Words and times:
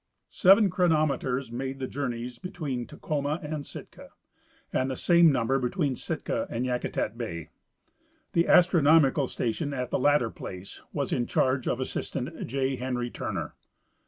Seven 0.31 0.71
chronometers 0.71 1.51
made 1.51 1.77
the 1.77 1.85
journej^s 1.87 2.41
between 2.41 2.87
Tacoma 2.87 3.39
and 3.43 3.63
Sitka, 3.67 4.09
and 4.73 4.89
the 4.89 4.95
same 4.95 5.31
number 5.31 5.59
between 5.59 5.95
Sitka 5.95 6.47
and 6.49 6.65
Yakutat 6.65 7.19
bay. 7.19 7.49
The 8.33 8.47
astronomical 8.47 9.27
station 9.27 9.75
at 9.75 9.91
the 9.91 9.99
latter 9.99 10.31
place 10.31 10.81
was 10.91 11.13
in 11.13 11.27
charge 11.27 11.67
of 11.67 11.79
assistant 11.79 12.47
J. 12.47 12.77
Henry 12.77 13.11
Turner. 13.11 13.53